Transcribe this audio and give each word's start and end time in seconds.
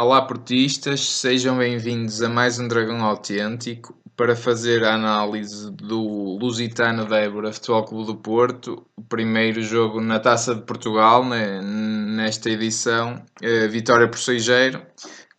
Olá 0.00 0.22
portistas, 0.22 1.02
sejam 1.02 1.58
bem-vindos 1.58 2.22
a 2.22 2.28
mais 2.30 2.58
um 2.58 2.66
Dragão 2.66 3.04
Autêntico 3.04 3.94
para 4.16 4.34
fazer 4.34 4.82
a 4.82 4.94
análise 4.94 5.70
do 5.70 6.38
Lusitano 6.40 7.04
da 7.04 7.18
Évora 7.18 7.52
Futebol 7.52 7.84
Clube 7.84 8.06
do 8.06 8.16
Porto, 8.16 8.82
o 8.96 9.02
primeiro 9.02 9.60
jogo 9.60 10.00
na 10.00 10.18
Taça 10.18 10.54
de 10.54 10.62
Portugal 10.62 11.22
né, 11.22 11.60
nesta 11.60 12.48
edição, 12.48 13.22
eh, 13.42 13.68
vitória 13.68 14.08
por 14.08 14.18
6 14.18 14.42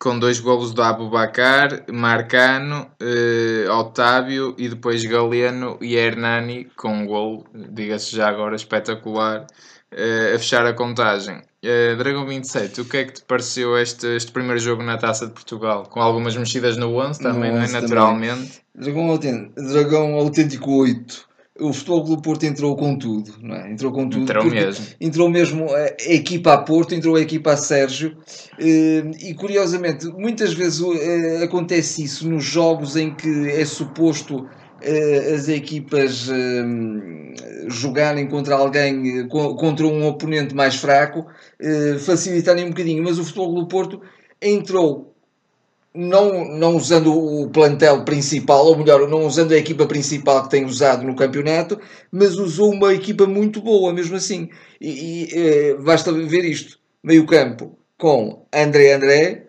com 0.02 0.18
dois 0.18 0.40
golos 0.40 0.74
do 0.74 0.82
Abubacar, 0.82 1.84
Marcano, 1.94 2.88
eh, 3.00 3.70
Otávio 3.70 4.56
e 4.58 4.68
depois 4.68 5.06
Galeno 5.06 5.78
e 5.80 5.94
Hernani 5.96 6.66
com 6.76 6.92
um 6.92 7.06
golo, 7.06 7.46
diga-se 7.54 8.16
já 8.16 8.28
agora, 8.28 8.56
espetacular, 8.56 9.46
eh, 9.92 10.34
a 10.36 10.40
fechar 10.40 10.66
a 10.66 10.74
contagem. 10.74 11.44
Uh, 11.64 11.96
Dragão 11.96 12.26
27, 12.26 12.82
o 12.82 12.86
que 12.86 12.98
é 12.98 13.06
que 13.06 13.14
te 13.14 13.22
pareceu 13.22 13.78
este, 13.78 14.08
este 14.16 14.32
primeiro 14.32 14.58
jogo 14.58 14.82
na 14.82 14.98
Taça 14.98 15.28
de 15.28 15.34
Portugal? 15.34 15.84
Com 15.84 16.02
algumas 16.02 16.36
mexidas 16.36 16.76
no 16.76 16.96
11 16.96 17.20
também, 17.20 17.52
no 17.52 17.60
11 17.60 17.72
não 17.72 17.78
é? 17.78 17.82
Naturalmente. 17.84 18.62
Dragão, 18.74 19.12
autêntico, 19.12 19.62
Dragão 19.62 20.16
Autêntico 20.16 20.72
8. 20.72 21.30
O 21.60 21.74
Futebol 21.74 22.04
do 22.04 22.22
Porto 22.22 22.46
entrou 22.46 22.76
com 22.76 22.98
tudo, 22.98 23.34
não 23.42 23.56
é? 23.56 23.72
Entrou 23.72 23.92
com 23.92 24.10
tudo. 24.10 24.24
Entrou 24.24 24.46
mesmo. 24.46 24.86
Entrou 25.00 25.30
mesmo 25.30 25.68
a, 25.74 25.86
equipa 26.08 26.54
a 26.54 26.58
Porto, 26.60 26.96
entrou 26.96 27.16
a 27.16 27.22
equipa 27.22 27.52
a 27.52 27.58
Sérgio. 27.58 28.18
Uh, 28.60 29.12
e 29.20 29.34
curiosamente, 29.34 30.08
muitas 30.08 30.54
vezes 30.54 30.80
uh, 30.80 31.44
acontece 31.44 32.04
isso 32.04 32.28
nos 32.30 32.44
jogos 32.44 32.96
em 32.96 33.14
que 33.14 33.50
é 33.50 33.66
suposto 33.66 34.48
eh, 34.84 35.34
as 35.36 35.48
equipas 35.48 36.28
jogarem 37.68 38.28
contra 38.28 38.56
alguém, 38.56 39.28
contra 39.28 39.86
um 39.86 40.08
oponente 40.08 40.56
mais 40.56 40.76
fraco, 40.76 41.28
eh, 41.60 41.98
facilitarem 42.00 42.66
um 42.66 42.70
bocadinho. 42.70 43.04
Mas 43.04 43.20
o 43.20 43.24
Futebol 43.24 43.54
do 43.54 43.68
Porto 43.68 44.02
entrou, 44.42 45.11
não, 45.94 46.46
não 46.46 46.76
usando 46.76 47.14
o 47.14 47.50
plantel 47.50 48.04
principal, 48.06 48.66
ou 48.66 48.78
melhor, 48.78 49.08
não 49.10 49.26
usando 49.26 49.52
a 49.52 49.58
equipa 49.58 49.86
principal 49.86 50.44
que 50.44 50.50
tem 50.50 50.66
usado 50.66 51.06
no 51.06 51.16
campeonato, 51.16 51.80
mas 52.12 52.38
usou 52.38 52.72
uma 52.72 52.94
equipa 52.94 53.26
muito 53.28 53.62
boa, 53.62 53.94
mesmo 53.94 54.16
assim. 54.16 54.50
E, 54.80 54.90
e 54.90 55.30
eh, 55.34 55.76
basta 55.76 56.12
ver 56.12 56.46
isto: 56.46 56.80
meio-campo 57.04 57.78
com 57.98 58.46
André 58.54 58.94
André, 58.94 59.48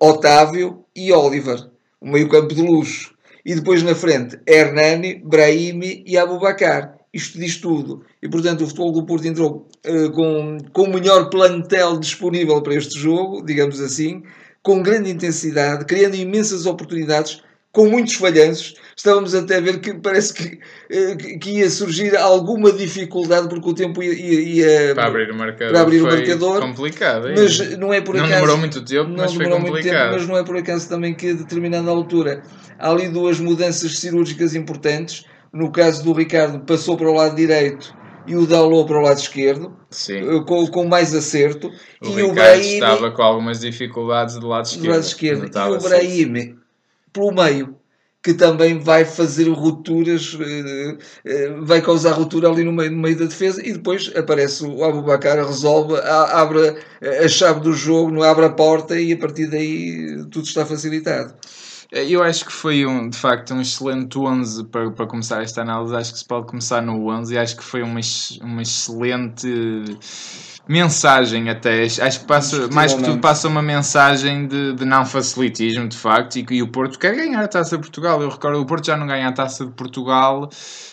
Otávio 0.00 0.84
e 0.94 1.12
Oliver. 1.12 1.68
Um 2.00 2.12
meio-campo 2.12 2.54
de 2.54 2.62
luxo 2.62 3.14
e 3.44 3.54
depois 3.54 3.82
na 3.82 3.94
frente 3.94 4.38
Hernani, 4.46 5.22
Brahimi 5.24 6.04
e 6.06 6.18
Abubacar. 6.18 6.98
Isto 7.12 7.38
diz 7.38 7.56
tudo. 7.56 8.04
E 8.22 8.28
portanto 8.28 8.62
o 8.62 8.66
Futebol 8.66 8.92
do 8.92 9.06
Porto 9.06 9.26
entrou 9.26 9.66
uh, 9.86 10.12
com, 10.12 10.58
com 10.72 10.82
o 10.82 10.92
melhor 10.92 11.30
plantel 11.30 11.98
disponível 11.98 12.60
para 12.60 12.74
este 12.74 12.98
jogo, 12.98 13.42
digamos 13.42 13.80
assim, 13.80 14.22
com 14.62 14.82
grande 14.82 15.10
intensidade, 15.10 15.84
criando 15.84 16.16
imensas 16.16 16.66
oportunidades, 16.66 17.42
com 17.72 17.86
muitos 17.88 18.14
falhanços. 18.14 18.74
Estávamos 18.96 19.34
até 19.34 19.58
a 19.58 19.60
ver 19.60 19.80
que 19.80 19.94
parece 19.94 20.34
que, 20.34 20.54
uh, 20.54 21.38
que 21.38 21.50
ia 21.50 21.70
surgir 21.70 22.16
alguma 22.16 22.72
dificuldade 22.72 23.48
porque 23.48 23.68
o 23.68 23.74
tempo 23.74 24.02
ia, 24.02 24.12
ia, 24.12 24.94
para 24.94 25.06
abrir 25.06 25.30
o 25.30 25.34
marcador. 25.36 25.72
Para 25.72 25.82
abrir 25.82 26.00
o 26.00 26.04
marcador 26.04 26.60
complicado. 26.60 27.28
Mas 27.36 27.78
não 27.78 27.92
é 27.92 28.00
por 28.00 28.16
acaso. 28.16 28.30
Não 28.30 28.36
demorou 28.36 28.58
muito 28.58 28.84
tempo, 28.84 29.10
mas 29.16 29.34
foi 29.34 29.48
complicado. 29.48 29.82
Tempo, 29.82 30.12
mas 30.12 30.26
não 30.26 30.36
é 30.36 30.44
por 30.44 30.56
acaso 30.56 30.88
também 30.88 31.14
que 31.14 31.30
a 31.30 31.34
determinada 31.34 31.90
altura 31.90 32.42
há 32.78 32.90
ali 32.90 33.08
duas 33.08 33.38
mudanças 33.38 33.98
cirúrgicas 33.98 34.54
importantes. 34.54 35.24
No 35.52 35.70
caso 35.70 36.04
do 36.04 36.12
Ricardo, 36.12 36.60
passou 36.60 36.96
para 36.96 37.08
o 37.08 37.14
lado 37.14 37.36
direito 37.36 37.96
e 38.28 38.36
o 38.36 38.46
Dalot 38.46 38.86
para 38.86 38.98
o 38.98 39.02
lado 39.02 39.18
esquerdo, 39.18 39.76
eh, 40.10 40.44
com, 40.46 40.66
com, 40.66 40.86
mais 40.86 41.14
acerto. 41.14 41.68
O 42.02 42.06
e 42.06 42.08
Ricardo 42.08 42.30
o 42.30 42.34
Brahim, 42.34 42.74
estava 42.74 43.10
com 43.10 43.22
algumas 43.22 43.60
dificuldades 43.60 44.36
do 44.36 44.46
lado 44.46 44.66
esquerdo. 44.66 44.84
Do 44.84 44.90
lado 44.90 45.02
esquerdo. 45.02 45.44
E 45.44 45.76
o 45.76 45.80
Brahim 45.80 46.58
pelo 47.12 47.32
meio, 47.32 47.76
que 48.22 48.34
também 48.34 48.78
vai 48.78 49.04
fazer 49.04 49.48
rupturas, 49.48 50.36
eh, 50.40 50.98
eh, 51.24 51.48
vai 51.62 51.80
causar 51.80 52.12
ruptura 52.12 52.48
ali 52.48 52.64
no 52.64 52.72
meio, 52.72 52.90
no 52.90 52.98
meio 52.98 53.16
da 53.16 53.24
defesa 53.24 53.66
e 53.66 53.72
depois 53.72 54.12
aparece 54.14 54.64
o 54.64 54.84
Abubacar, 54.84 55.36
resolve, 55.38 55.94
abre 56.02 56.76
a 57.24 57.28
chave 57.28 57.60
do 57.60 57.72
jogo, 57.72 58.22
abre 58.22 58.44
a 58.44 58.50
porta 58.50 59.00
e 59.00 59.12
a 59.12 59.16
partir 59.16 59.46
daí 59.46 60.24
tudo 60.30 60.44
está 60.44 60.66
facilitado. 60.66 61.34
É, 61.92 62.04
eu 62.06 62.22
acho 62.22 62.44
que 62.44 62.52
foi 62.52 62.84
um, 62.84 63.08
de 63.08 63.16
facto 63.16 63.54
um 63.54 63.60
excelente 63.62 64.18
11 64.18 64.64
para, 64.66 64.90
para 64.90 65.06
começar 65.06 65.42
esta 65.42 65.62
análise. 65.62 65.94
Acho 65.96 66.12
que 66.12 66.18
se 66.18 66.24
pode 66.24 66.46
começar 66.46 66.82
no 66.82 67.08
11 67.08 67.34
e 67.34 67.38
acho 67.38 67.56
que 67.56 67.64
foi 67.64 67.82
uma, 67.82 68.00
uma 68.42 68.62
excelente 68.62 69.48
mensagem 70.68 71.48
até. 71.48 71.84
Acho 71.84 72.20
que 72.20 72.26
passa, 72.26 72.68
mais 72.68 72.92
que 72.92 73.02
tudo 73.02 73.18
passa 73.18 73.48
uma 73.48 73.62
mensagem 73.62 74.46
de, 74.46 74.74
de 74.74 74.84
não 74.84 75.04
facilitismo, 75.06 75.88
de 75.88 75.96
facto, 75.96 76.36
e, 76.36 76.46
e 76.50 76.62
o 76.62 76.68
Porto 76.68 76.98
quer 76.98 77.16
ganhar 77.16 77.42
a 77.42 77.48
Taça 77.48 77.76
de 77.76 77.82
Portugal. 77.82 78.20
Eu 78.20 78.28
recordo, 78.28 78.60
o 78.60 78.66
Porto 78.66 78.86
já 78.86 78.96
não 78.96 79.06
ganha 79.06 79.28
a 79.28 79.32
Taça 79.32 79.64
de 79.64 79.72
Portugal 79.72 80.50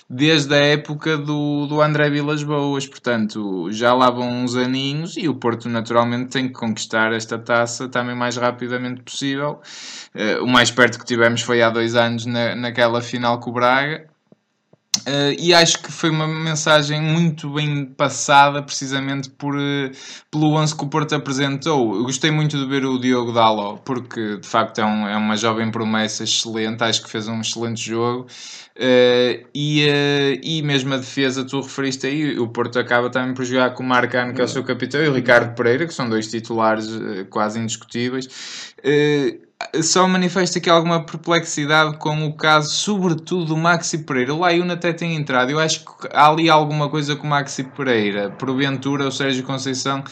desde 0.09 0.53
a 0.53 0.57
época 0.57 1.17
do, 1.17 1.65
do 1.65 1.81
André 1.81 2.09
Vilas 2.09 2.43
Boas, 2.43 2.85
portanto 2.85 3.71
já 3.71 3.93
lá 3.93 4.09
vão 4.11 4.29
uns 4.43 4.55
aninhos 4.55 5.17
e 5.17 5.27
o 5.27 5.33
Porto 5.33 5.67
naturalmente 5.67 6.29
tem 6.29 6.47
que 6.47 6.53
conquistar 6.53 7.11
esta 7.11 7.39
taça 7.39 7.89
também 7.89 8.15
mais 8.15 8.37
rapidamente 8.37 9.01
possível. 9.01 9.59
Uh, 10.13 10.43
o 10.43 10.47
mais 10.47 10.69
perto 10.69 10.99
que 10.99 11.05
tivemos 11.05 11.41
foi 11.41 11.61
há 11.61 11.69
dois 11.69 11.95
anos 11.95 12.25
na, 12.25 12.55
naquela 12.55 13.01
final 13.01 13.39
com 13.39 13.49
o 13.49 13.53
Braga. 13.53 14.07
Uh, 15.07 15.37
e 15.37 15.53
acho 15.53 15.83
que 15.83 15.91
foi 15.91 16.09
uma 16.09 16.27
mensagem 16.27 16.99
muito 16.99 17.47
bem 17.51 17.85
passada, 17.85 18.63
precisamente 18.63 19.29
por, 19.29 19.55
uh, 19.55 19.91
pelo 20.31 20.55
11 20.55 20.75
que 20.75 20.83
o 20.83 20.87
Porto 20.87 21.13
apresentou. 21.13 21.95
Eu 21.95 22.03
gostei 22.03 22.31
muito 22.31 22.57
de 22.57 22.65
ver 22.65 22.83
o 22.85 22.97
Diogo 22.97 23.31
Daló, 23.31 23.75
porque 23.77 24.37
de 24.37 24.47
facto 24.47 24.79
é, 24.79 24.85
um, 24.85 25.07
é 25.07 25.15
uma 25.15 25.37
jovem 25.37 25.69
promessa 25.69 26.23
excelente, 26.23 26.83
acho 26.83 27.03
que 27.03 27.09
fez 27.09 27.27
um 27.27 27.39
excelente 27.39 27.81
jogo. 27.87 28.25
Uh, 28.75 29.45
e, 29.53 29.87
e 30.43 30.61
mesmo 30.63 30.95
a 30.95 30.97
defesa, 30.97 31.45
tu 31.45 31.61
referiste 31.61 32.07
aí, 32.07 32.39
o 32.39 32.47
Porto 32.47 32.79
acaba 32.79 33.07
também 33.09 33.35
por 33.35 33.45
jogar 33.45 33.75
com 33.75 33.83
o 33.83 33.85
Marcano, 33.85 34.33
que 34.33 34.41
é 34.41 34.43
o 34.43 34.47
seu 34.47 34.63
capitão, 34.63 35.03
e 35.03 35.07
o 35.07 35.13
Ricardo 35.13 35.53
Pereira, 35.55 35.85
que 35.85 35.93
são 35.93 36.09
dois 36.09 36.27
titulares 36.27 36.89
quase 37.29 37.59
indiscutíveis 37.59 38.27
só 39.81 40.07
manifesta 40.07 40.59
aqui 40.59 40.69
alguma 40.69 41.03
perplexidade 41.05 41.97
com 41.97 42.25
o 42.25 42.33
caso, 42.33 42.71
sobretudo 42.71 43.45
do 43.45 43.57
Maxi 43.57 43.99
Pereira. 43.99 44.33
O 44.33 44.39
Laiuna 44.39 44.73
até 44.73 44.91
tem 44.91 45.15
entrado. 45.15 45.49
Eu 45.49 45.59
acho 45.59 45.85
que 45.85 46.07
há 46.11 46.29
ali 46.29 46.49
alguma 46.49 46.89
coisa 46.89 47.15
com 47.15 47.25
o 47.25 47.29
Maxi 47.29 47.63
Pereira. 47.63 48.31
Porventura, 48.31 49.07
o 49.07 49.11
Sérgio 49.11 49.43
Conceição 49.43 50.03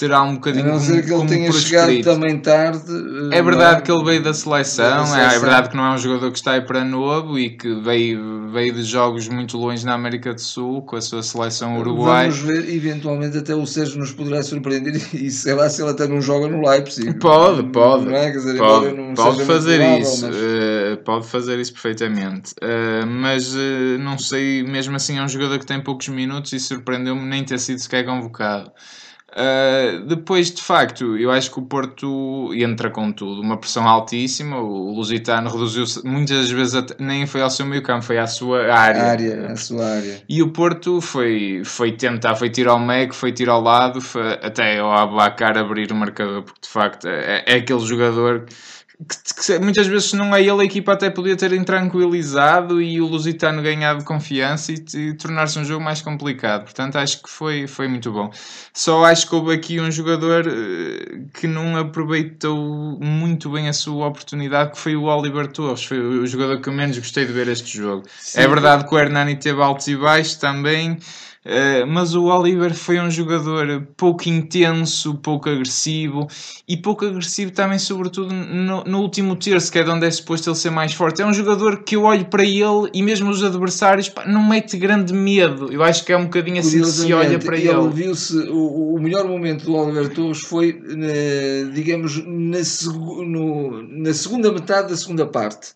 terá 0.00 0.22
um 0.22 0.36
bocadinho 0.36 0.64
a 0.64 0.72
não 0.72 0.80
ser 0.80 1.04
que 1.04 1.12
ele 1.12 1.26
tenha 1.26 1.52
chegado 1.52 2.00
também 2.00 2.38
tarde. 2.38 2.90
É 3.32 3.42
verdade 3.42 3.80
é? 3.80 3.82
que 3.82 3.92
ele 3.92 4.02
veio 4.02 4.22
da 4.22 4.32
seleção, 4.32 5.04
seleção. 5.04 5.30
É, 5.30 5.36
é, 5.36 5.38
verdade 5.38 5.68
que 5.68 5.76
não 5.76 5.84
é 5.84 5.90
um 5.90 5.98
jogador 5.98 6.30
que 6.32 6.38
está 6.38 6.52
aí 6.52 6.62
para 6.62 6.82
novo 6.82 7.38
e 7.38 7.50
que 7.50 7.74
veio, 7.82 8.48
veio 8.50 8.72
de 8.72 8.82
jogos 8.82 9.28
muito 9.28 9.58
longe 9.58 9.84
na 9.84 9.92
América 9.92 10.32
do 10.32 10.40
Sul 10.40 10.80
com 10.82 10.96
a 10.96 11.02
sua 11.02 11.22
seleção 11.22 11.78
uruguaia. 11.78 12.30
Vamos 12.30 12.46
ver, 12.46 12.74
eventualmente 12.74 13.36
até 13.36 13.54
o 13.54 13.66
Sérgio 13.66 13.98
nos 13.98 14.10
poderá 14.10 14.42
surpreender 14.42 14.96
e 15.12 15.30
sei 15.30 15.52
lá 15.52 15.68
se 15.68 15.82
ele 15.82 15.90
até 15.90 16.08
não 16.08 16.22
joga 16.22 16.48
no 16.48 16.66
Leipzig. 16.66 17.18
Pode, 17.18 17.62
pode. 17.64 18.10
É? 18.14 18.30
Dizer, 18.30 18.56
pode, 18.56 19.14
pode 19.14 19.44
fazer 19.44 20.00
isso, 20.00 20.26
mas... 20.26 20.34
uh, 20.34 20.96
pode 21.04 21.26
fazer 21.26 21.58
isso 21.58 21.74
perfeitamente. 21.74 22.54
Uh, 22.62 23.06
mas 23.06 23.54
uh, 23.54 23.98
não 23.98 24.16
sei, 24.16 24.62
mesmo 24.62 24.96
assim 24.96 25.18
é 25.18 25.22
um 25.22 25.28
jogador 25.28 25.58
que 25.58 25.66
tem 25.66 25.78
poucos 25.78 26.08
minutos 26.08 26.54
e 26.54 26.58
surpreendeu-me 26.58 27.22
nem 27.22 27.44
ter 27.44 27.58
sido 27.58 27.78
sequer 27.80 28.06
convocado. 28.06 28.72
Uh, 29.30 30.04
depois, 30.06 30.50
de 30.50 30.60
facto, 30.60 31.16
eu 31.16 31.30
acho 31.30 31.50
que 31.52 31.58
o 31.60 31.62
Porto 31.62 32.52
entra 32.54 32.90
com 32.90 33.12
tudo, 33.12 33.40
uma 33.40 33.56
pressão 33.56 33.86
altíssima. 33.86 34.58
O 34.58 34.92
Lusitano 34.92 35.48
reduziu-se 35.48 36.04
muitas 36.04 36.50
vezes, 36.50 36.84
nem 36.98 37.26
foi 37.26 37.40
ao 37.40 37.50
seu 37.50 37.64
meio 37.64 37.82
campo, 37.82 38.04
foi 38.04 38.18
à 38.18 38.26
sua 38.26 38.72
área. 38.72 39.02
área, 39.02 39.46
a 39.52 39.56
sua 39.56 39.86
área. 39.86 40.22
E 40.28 40.42
o 40.42 40.50
Porto 40.50 41.00
foi, 41.00 41.62
foi 41.64 41.92
tentar, 41.92 42.34
foi 42.34 42.50
tirar 42.50 42.72
ao 42.72 42.80
Meg, 42.80 43.14
foi 43.14 43.32
tirar 43.32 43.52
ao 43.52 43.62
lado, 43.62 44.00
foi, 44.00 44.32
até 44.42 44.78
ao 44.78 44.92
Abacar 44.92 45.56
abrir 45.56 45.92
o 45.92 45.94
marcador, 45.94 46.42
porque 46.42 46.60
de 46.62 46.68
facto 46.68 47.06
é, 47.06 47.44
é 47.46 47.54
aquele 47.56 47.80
jogador 47.80 48.46
que, 48.46 48.54
que, 49.06 49.58
muitas 49.58 49.86
vezes 49.86 50.12
não 50.12 50.34
é 50.34 50.40
ele, 50.42 50.62
a 50.62 50.64
equipa 50.64 50.92
até 50.92 51.08
podia 51.08 51.36
ter 51.36 51.52
intranquilizado 51.52 52.82
e 52.82 53.00
o 53.00 53.06
Lusitano 53.06 53.62
ganhado 53.62 54.04
confiança 54.04 54.72
e, 54.72 54.84
e 54.94 55.14
tornar-se 55.14 55.58
um 55.58 55.64
jogo 55.64 55.82
mais 55.82 56.02
complicado. 56.02 56.64
Portanto, 56.64 56.96
acho 56.96 57.22
que 57.22 57.30
foi, 57.30 57.66
foi 57.66 57.88
muito 57.88 58.12
bom. 58.12 58.30
Só 58.74 59.04
acho 59.04 59.28
que 59.28 59.34
houve 59.34 59.54
aqui 59.54 59.80
um 59.80 59.90
jogador 59.90 60.46
uh, 60.46 61.28
que 61.32 61.46
não 61.46 61.76
aproveitou 61.76 62.98
muito 63.00 63.50
bem 63.50 63.68
a 63.68 63.72
sua 63.72 64.06
oportunidade, 64.06 64.72
que 64.72 64.78
foi 64.78 64.96
o 64.96 65.04
Oliver 65.04 65.46
Torres. 65.46 65.84
Foi 65.84 65.98
o 65.98 66.26
jogador 66.26 66.60
que 66.60 66.68
eu 66.68 66.72
menos 66.72 66.98
gostei 66.98 67.24
de 67.24 67.32
ver 67.32 67.48
este 67.48 67.78
jogo. 67.78 68.04
Sim. 68.18 68.40
É 68.40 68.48
verdade 68.48 68.86
que 68.86 68.94
o 68.94 68.98
Hernani 68.98 69.36
teve 69.36 69.62
altos 69.62 69.88
e 69.88 69.96
baixos 69.96 70.36
também. 70.36 70.98
Uh, 71.42 71.86
mas 71.86 72.14
o 72.14 72.24
Oliver 72.24 72.74
foi 72.74 73.00
um 73.00 73.10
jogador 73.10 73.88
pouco 73.96 74.28
intenso, 74.28 75.14
pouco 75.14 75.48
agressivo 75.48 76.28
e 76.68 76.76
pouco 76.76 77.06
agressivo 77.06 77.50
também, 77.50 77.78
sobretudo 77.78 78.34
no, 78.34 78.84
no, 78.84 79.00
último 79.00 79.34
terço, 79.34 79.72
que 79.72 79.78
é 79.78 79.82
de 79.82 79.88
onde 79.88 80.06
é 80.06 80.10
suposto 80.10 80.50
ele 80.50 80.56
ser 80.56 80.68
mais 80.68 80.92
forte. 80.92 81.22
É 81.22 81.26
um 81.26 81.32
jogador 81.32 81.82
que 81.82 81.96
eu 81.96 82.02
olho 82.02 82.26
para 82.26 82.44
ele 82.44 82.90
e 82.92 83.02
mesmo 83.02 83.30
os 83.30 83.42
adversários 83.42 84.10
pá, 84.10 84.26
não 84.26 84.46
mete 84.46 84.76
grande 84.76 85.14
medo. 85.14 85.72
Eu 85.72 85.82
acho 85.82 86.04
que 86.04 86.12
é 86.12 86.16
um 86.16 86.24
bocadinho 86.24 86.60
assim 86.60 86.82
que 86.82 86.88
se 86.88 87.10
olha 87.14 87.38
para 87.38 87.56
ele. 87.56 87.70
ele. 87.70 87.88
Viu-se, 87.88 88.36
o, 88.36 88.96
o, 88.96 89.00
melhor 89.00 89.26
momento 89.26 89.64
do 89.64 89.74
Oliver 89.74 90.10
Torres 90.10 90.42
foi, 90.42 90.78
na, 90.88 91.72
digamos, 91.72 92.22
na, 92.26 92.62
seg 92.62 92.92
no, 92.92 93.82
na 93.82 94.12
segunda 94.12 94.52
metade 94.52 94.90
da 94.90 94.96
segunda 94.96 95.26
parte, 95.26 95.68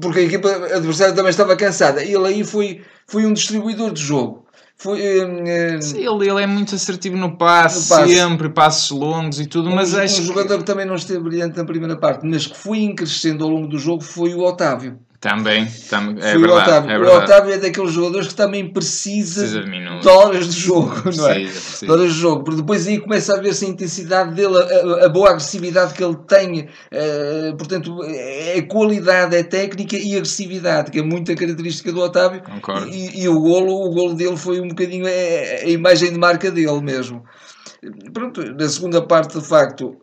porque 0.00 0.18
a 0.18 0.22
equipa 0.22 0.48
adversária 0.48 1.14
também 1.14 1.30
estava 1.30 1.54
cansada. 1.54 2.02
Ele 2.02 2.26
aí 2.26 2.42
foi, 2.42 2.80
foi 3.06 3.24
um 3.24 3.32
distribuidor 3.32 3.92
de 3.92 4.02
jogo 4.02 4.47
foi, 4.80 5.00
uh, 5.00 5.82
Sim, 5.82 5.98
ele, 5.98 6.30
ele 6.30 6.40
é 6.40 6.46
muito 6.46 6.72
assertivo 6.74 7.16
no 7.16 7.36
passe, 7.36 7.90
no 7.90 7.96
passe. 7.96 8.14
sempre, 8.14 8.48
passos 8.48 8.90
longos 8.90 9.40
e 9.40 9.46
tudo, 9.46 9.70
mas 9.70 9.92
um, 9.92 9.98
acho 9.98 10.22
um 10.22 10.24
jogador 10.24 10.54
que... 10.54 10.58
que 10.58 10.64
também 10.64 10.86
não 10.86 10.94
esteve 10.94 11.18
brilhante 11.18 11.56
na 11.56 11.64
primeira 11.64 11.96
parte, 11.96 12.24
mas 12.24 12.46
que 12.46 12.56
foi 12.56 12.94
crescendo 12.94 13.42
ao 13.42 13.50
longo 13.50 13.66
do 13.66 13.76
jogo 13.76 14.02
foi 14.02 14.34
o 14.34 14.40
Otávio. 14.40 14.96
Também, 15.20 15.66
tam, 15.90 16.10
é, 16.20 16.38
verdade, 16.38 16.46
o 16.46 16.54
Otávio. 16.54 16.90
é 16.90 16.98
verdade. 16.98 17.18
O 17.18 17.24
Otávio 17.24 17.52
é 17.54 17.58
daqueles 17.58 17.90
jogadores 17.90 18.28
que 18.28 18.34
também 18.36 18.72
precisa, 18.72 19.40
precisa 19.40 19.62
de, 19.64 20.00
de, 20.00 20.08
horas 20.08 20.54
de 20.54 20.60
jogo, 20.60 21.02
precisa, 21.02 21.22
não 21.22 21.30
é? 21.30 21.40
Precisa. 21.40 21.86
De 21.86 21.92
horas 21.92 22.12
de 22.12 22.20
jogo, 22.20 22.44
porque 22.44 22.60
depois 22.60 22.86
aí 22.86 23.00
começa 23.00 23.36
a 23.36 23.40
ver-se 23.40 23.64
a 23.64 23.68
intensidade 23.68 24.32
dele, 24.36 24.56
a, 24.56 25.06
a, 25.06 25.08
boa 25.08 25.30
agressividade 25.30 25.94
que 25.94 26.04
ele 26.04 26.16
tem, 26.28 26.60
uh, 26.60 27.56
portanto, 27.56 27.98
é 28.04 28.62
qualidade, 28.62 29.34
é 29.34 29.42
técnica 29.42 29.96
e 29.96 30.14
agressividade, 30.14 30.92
que 30.92 31.00
é 31.00 31.02
muita 31.02 31.34
característica 31.34 31.90
do 31.90 32.00
Otávio. 32.00 32.40
Concordo. 32.40 32.88
E, 32.88 33.22
e, 33.22 33.28
o 33.28 33.40
golo, 33.40 33.74
o 33.74 33.90
golo 33.90 34.14
dele 34.14 34.36
foi 34.36 34.60
um 34.60 34.68
bocadinho 34.68 35.04
a, 35.04 35.10
é, 35.10 35.64
a 35.64 35.68
imagem 35.68 36.12
de 36.12 36.18
marca 36.18 36.48
dele 36.48 36.80
mesmo. 36.80 37.24
Pronto, 38.12 38.40
na 38.54 38.68
segunda 38.68 39.02
parte, 39.02 39.36
de 39.36 39.44
facto, 39.44 39.96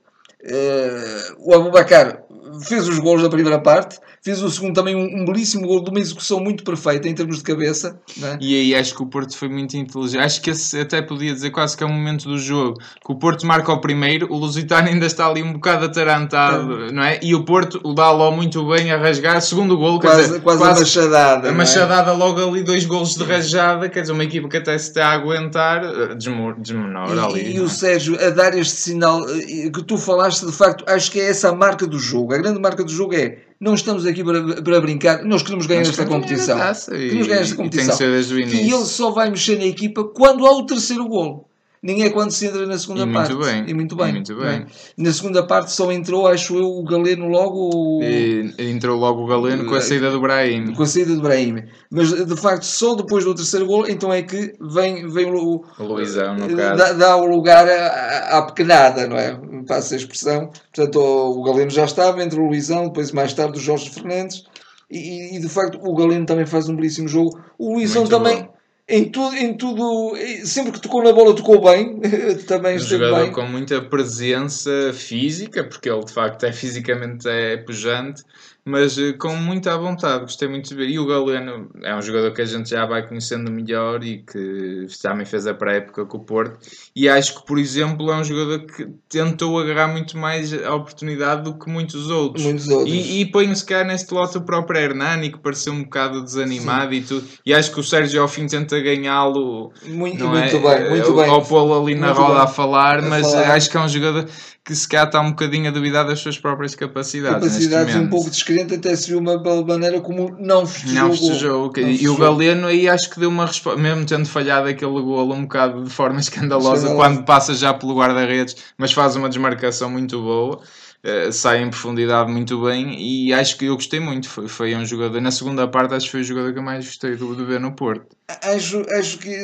uh, 0.45 1.36
o 1.39 1.53
Abubacar 1.53 2.25
fez 2.62 2.88
os 2.88 3.00
gols 3.00 3.21
da 3.21 3.30
primeira 3.30 3.59
parte, 3.59 4.00
fez 4.24 4.42
o 4.42 4.50
segundo 4.50 4.74
também 4.74 4.95
um, 4.95 5.21
um 5.21 5.25
belíssimo 5.25 5.68
gol 5.68 5.83
de 5.83 5.89
uma 5.89 6.00
execução 6.00 6.39
muito 6.39 6.63
perfeita 6.63 7.07
em 7.07 7.13
termos 7.13 7.38
de 7.38 7.44
cabeça. 7.44 8.00
É? 8.21 8.38
E 8.39 8.56
aí 8.56 8.75
acho 8.75 8.95
que 8.95 9.03
o 9.03 9.06
Porto 9.06 9.38
foi 9.38 9.50
muito 9.50 9.75
inteligente. 9.75 10.21
Acho 10.21 10.42
que 10.42 10.50
esse 10.50 10.80
até 10.80 11.01
podia 11.01 11.33
dizer 11.33 11.51
quase 11.51 11.75
que 11.75 11.83
é 11.83 11.86
o 11.86 11.89
momento 11.89 12.27
do 12.27 12.38
jogo 12.38 12.75
que 12.75 13.12
o 13.12 13.15
Porto 13.15 13.45
marca 13.45 13.71
o 13.71 13.80
primeiro, 13.80 14.27
o 14.31 14.38
Lusitano 14.38 14.88
ainda 14.88 15.06
está 15.06 15.27
ali 15.27 15.44
um 15.44 15.53
bocado 15.53 15.86
atarantado, 15.86 16.86
é. 16.86 16.91
não 16.91 17.03
é? 17.03 17.19
E 17.21 17.36
o 17.36 17.44
Porto, 17.44 17.80
o 17.83 17.94
Daló 17.94 18.31
muito 18.31 18.68
bem 18.68 18.91
a 18.91 18.98
rasgar, 18.98 19.39
segundo 19.41 19.77
gol, 19.77 20.00
quase, 20.00 20.24
dizer, 20.24 20.41
quase, 20.41 20.59
quase, 20.59 20.80
a 20.80 20.86
machadada. 20.86 21.48
A 21.48 21.51
é? 21.51 21.53
machadada 21.53 22.12
é? 22.12 22.13
logo 22.13 22.48
ali, 22.48 22.63
dois 22.63 22.86
golos 22.86 23.15
de 23.15 23.24
rajada, 23.24 23.89
quer 23.89 24.01
dizer, 24.01 24.13
uma 24.13 24.24
equipa 24.24 24.50
que 24.50 24.57
até 24.57 24.77
se 24.77 24.89
está 24.89 25.07
a 25.07 25.13
aguentar, 25.13 25.83
eh, 25.83 26.15
desmenor 26.15 27.25
ali. 27.25 27.41
E, 27.41 27.56
e 27.57 27.59
o 27.59 27.69
Sérgio, 27.69 28.18
a 28.24 28.30
dar 28.30 28.57
este 28.57 28.75
sinal 28.75 29.24
eh, 29.30 29.69
que 29.69 29.83
tu 29.83 29.98
falaste, 29.98 30.35
de 30.44 30.52
facto, 30.52 30.84
acho 30.88 31.12
que 31.12 31.20
é 31.20 31.30
essa 31.30 31.50
a 31.50 31.56
marca 31.56 31.86
do 31.86 32.00
jogo. 32.00 32.34
A 32.34 32.38
grande 32.38 32.60
marca 32.60 32.84
do 32.84 32.92
jogo 32.92 33.14
é 33.14 33.38
não 33.60 33.76
estamos 33.76 34.06
aqui 34.06 34.24
para, 34.24 34.62
para 34.62 34.82
brincar, 34.82 35.24
nós 35.24 35.44
queremos 35.44 35.66
ganhar 35.66 35.82
esta 35.82 36.06
competição. 36.06 36.58
Queremos 36.86 37.28
ganhar 37.28 37.42
esta 37.42 37.56
competição. 37.56 37.98
E, 38.38 38.68
e 38.68 38.74
ele 38.74 38.86
só 38.86 39.12
vai 39.12 39.30
mexer 39.30 39.58
na 39.58 39.66
equipa 39.66 40.04
quando 40.04 40.46
há 40.46 40.52
o 40.52 40.66
terceiro 40.66 41.08
golo 41.08 41.48
nem 41.86 42.02
é 42.02 42.10
quando 42.10 42.32
se 42.32 42.48
entra 42.48 42.66
na 42.66 42.80
segunda 42.80 43.04
e 43.04 43.14
parte. 43.14 43.32
Muito 43.32 43.46
bem. 43.46 43.64
E 43.68 43.74
muito 43.76 43.96
bem. 43.96 44.10
E 44.10 44.14
muito 44.14 44.36
bem. 44.36 44.48
É? 44.48 44.66
Na 44.98 45.14
segunda 45.14 45.46
parte 45.46 45.72
só 45.72 45.92
entrou, 45.92 46.26
acho 46.26 46.58
eu, 46.58 46.66
o 46.66 46.84
Galeno 46.84 47.28
logo. 47.28 48.02
E 48.02 48.56
entrou 48.58 48.98
logo 48.98 49.24
o 49.24 49.28
Galeno 49.28 49.66
com 49.66 49.76
a 49.76 49.82
saída 49.82 50.10
do 50.10 50.20
Brahim. 50.20 50.74
Com 50.74 50.82
a 50.82 50.88
saída 50.88 51.14
do 51.14 51.22
Brahim. 51.22 51.64
Mas 51.92 52.12
de 52.12 52.36
facto, 52.36 52.64
só 52.64 52.96
depois 52.96 53.24
do 53.24 53.36
terceiro 53.36 53.68
gol, 53.68 53.88
então 53.88 54.12
é 54.12 54.24
que 54.24 54.56
vem, 54.60 55.08
vem 55.08 55.32
o. 55.32 55.64
O 55.78 55.84
Luizão, 55.84 56.34
no 56.36 56.58
caso. 56.58 56.76
Dá, 56.76 56.94
dá 56.94 57.16
o 57.18 57.28
lugar 57.28 57.70
à, 57.70 58.40
à 58.40 58.42
pequenada, 58.42 59.08
não 59.08 59.18
é? 59.18 59.40
Passa 59.68 59.94
a 59.94 59.98
expressão. 59.98 60.50
Portanto, 60.74 61.00
o, 61.00 61.44
Galeno 61.44 61.70
já 61.70 61.86
estava, 61.86 62.24
entre 62.24 62.40
o 62.40 62.48
Luizão, 62.48 62.86
depois 62.86 63.12
mais 63.12 63.32
tarde 63.32 63.60
o 63.60 63.62
Jorge 63.62 63.92
Fernandes. 63.92 64.44
E, 64.90 65.36
e, 65.36 65.40
de 65.40 65.50
facto 65.50 65.80
o 65.84 65.96
Galeno 65.96 66.26
também 66.26 66.48
faz 66.48 66.68
um 66.68 66.76
belíssimo 66.76 67.08
jogo. 67.08 67.40
O 67.60 67.76
Luizão 67.76 68.08
também. 68.08 68.42
Bom 68.42 68.55
em 68.88 69.10
tudo, 69.10 69.36
em 69.36 69.58
tudo, 69.58 70.14
sempre 70.44 70.72
que 70.74 70.82
tocou 70.82 71.04
na 71.04 71.12
bola 71.12 71.36
tocou 71.36 71.62
bem, 71.62 72.00
também 72.48 72.74
um 72.74 72.78
esteve 72.78 73.04
jogador 73.06 73.24
bem. 73.24 73.32
com 73.32 73.42
muita 73.44 73.82
presença 73.82 74.94
física, 74.94 75.64
porque 75.64 75.90
ele 75.90 76.04
de 76.04 76.14
facto 76.14 76.44
é 76.44 76.54
fisicamente 76.54 77.28
é 77.28 77.58
pujante, 77.58 78.24
mas 78.65 78.97
eh, 78.97 79.13
com 79.13 79.35
muita 79.35 79.77
vontade, 79.77 80.21
gostei 80.21 80.47
muito 80.47 80.67
de 80.67 80.75
ver. 80.75 80.89
E 80.89 80.97
o 80.97 81.06
Galeno 81.06 81.69
é 81.83 81.95
um 81.95 82.01
jogador 82.01 82.33
que 82.33 82.41
a 82.41 82.45
gente 82.45 82.71
já 82.71 82.83
vai 82.88 83.07
conhecendo 83.07 83.51
melhor 83.51 84.03
e 84.03 84.23
que 84.23 84.88
também 85.01 85.23
fez 85.23 85.45
a 85.45 85.53
pré-época 85.53 86.03
com 86.06 86.17
o 86.17 86.21
Porto. 86.21 86.57
E 86.95 87.07
acho 87.07 87.35
que, 87.35 87.45
por 87.45 87.59
exemplo, 87.59 88.12
é 88.12 88.15
um 88.15 88.23
jogador 88.23 88.65
que 88.65 88.88
tentou 89.07 89.59
agarrar 89.59 89.89
muito 89.89 90.17
mais 90.17 90.51
a 90.51 90.73
oportunidade 90.73 91.44
do 91.44 91.53
que 91.59 91.69
muitos 91.69 92.09
outros. 92.09 92.44
Muitos 92.44 92.67
outros. 92.67 92.91
E, 92.91 93.21
e 93.21 93.25
põe-se 93.31 93.63
cá 93.63 93.83
neste 93.83 94.12
lote 94.12 94.39
o 94.39 94.41
próprio 94.41 94.81
Hernani, 94.81 95.31
que 95.31 95.38
pareceu 95.38 95.71
um 95.71 95.83
bocado 95.83 96.23
desanimado 96.23 96.91
Sim. 96.91 96.97
e 96.97 97.01
tudo. 97.03 97.27
E 97.45 97.53
acho 97.53 97.71
que 97.71 97.79
o 97.79 97.83
Sérgio 97.83 98.19
ao 98.19 98.27
fim 98.27 98.47
tenta 98.47 98.79
ganhá-lo. 98.79 99.71
Muito, 99.85 100.25
muito 100.27 100.57
é? 100.57 100.79
bem, 100.79 100.89
muito 100.89 101.13
bem. 101.13 101.29
Ao 101.29 101.44
pô-lo 101.44 101.83
ali 101.83 101.94
na 101.94 102.07
muito 102.07 102.19
roda 102.19 102.33
bem. 102.33 102.44
a 102.44 102.47
falar, 102.47 103.01
mas 103.03 103.27
a 103.27 103.29
falar. 103.29 103.51
acho 103.51 103.69
que 103.69 103.77
é 103.77 103.79
um 103.79 103.89
jogador 103.89 104.25
que 104.65 104.75
se 104.75 104.88
calhar 104.88 105.06
está 105.06 105.21
um 105.21 105.29
bocadinho 105.29 105.67
a 105.67 105.71
duvidar 105.71 106.07
das 106.07 106.19
suas 106.19 106.39
próprias 106.39 106.73
capacidades. 106.73 107.47
Capacidades 107.47 107.95
um 107.95 108.07
pouco 108.07 108.31
descrente, 108.56 108.75
até 108.75 108.96
se 108.96 109.10
viu 109.10 109.19
uma 109.19 109.38
maneira 109.63 110.00
como 110.02 110.36
não 110.40 110.66
festejou. 110.66 111.04
Não 111.04 111.12
festejou. 111.12 111.74
Não 111.75 111.90
e 111.90 112.10
o 112.10 112.18
Galeno 112.18 112.68
aí 112.68 112.88
acho 112.88 113.10
que 113.10 113.19
deu 113.19 113.30
uma 113.30 113.46
resposta, 113.46 113.80
mesmo 113.80 114.06
tendo 114.06 114.25
falhado 114.25 114.68
aquele 114.68 114.92
golo 114.92 115.34
um 115.34 115.44
bocado 115.44 115.84
de 115.84 115.90
forma 115.90 116.19
escandalosa, 116.22 116.96
quando 116.96 117.24
passa 117.24 117.54
já 117.54 117.74
pelo 117.74 117.96
guarda-redes, 117.96 118.56
mas 118.78 118.94
faz 118.94 119.16
uma 119.16 119.30
desmarcação 119.30 119.90
muito 119.90 120.22
boa. 120.22 120.62
Uh, 121.04 121.31
sai 121.31 121.62
em 121.62 121.69
profundidade 121.69 122.31
muito 122.31 122.60
bem 122.63 123.00
e 123.00 123.31
acho 123.31 123.60
que 123.60 123.66
eu 123.66 123.75
gostei 123.75 124.00
muito. 124.00 124.28
Foi, 124.28 124.48
foi 124.48 124.75
um 124.75 124.84
jogador, 124.84 125.22
na 125.22 125.30
segunda 125.30 125.68
parte, 125.68 125.94
acho 125.94 126.08
que 126.08 126.12
foi 126.13 126.22
o 126.22 126.24
jogador 126.24 126.51
que 126.51 126.58
eu 126.58 126.63
mais 126.63 126.84
gostei 126.86 127.16
de, 127.16 127.36
de 127.36 127.46
ver 127.46 127.60
no 127.60 127.75
Porto. 127.75 128.16
Acho, 128.42 128.84
acho 128.90 129.19
que 129.19 129.38